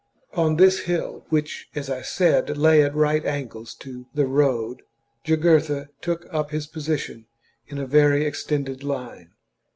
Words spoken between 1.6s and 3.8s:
as I said, lay at right angles